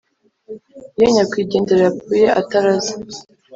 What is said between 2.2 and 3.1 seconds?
ataraze,